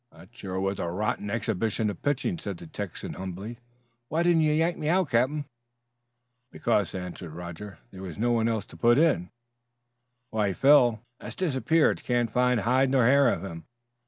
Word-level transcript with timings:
"That 0.11 0.29
sure 0.35 0.59
was 0.59 0.79
a 0.79 0.89
right 0.89 1.09
rotten 1.09 1.29
exhibition 1.29 1.91
of 1.91 2.01
pitching," 2.01 2.39
said 2.39 2.57
the 2.57 2.65
Texan 2.65 3.13
humbly. 3.13 3.59
"Why 4.07 4.23
didn't 4.23 4.41
you 4.41 4.51
yank 4.51 4.75
me 4.75 4.89
out, 4.89 5.11
captain?" 5.11 5.45
"Because," 6.49 6.95
answered 6.95 7.35
Roger, 7.35 7.77
"there 7.91 8.01
was 8.01 8.17
no 8.17 8.31
one 8.31 8.47
else 8.47 8.65
to 8.65 8.75
put 8.77 8.97
in." 8.97 9.29
"Why, 10.31 10.53
Phil" 10.53 11.01
"Has 11.21 11.35
disappeared; 11.35 12.03
can't 12.03 12.31
find 12.31 12.61
hide 12.61 12.89
nor 12.89 13.05
hair 13.05 13.29
of 13.29 13.43
him. 13.43 13.65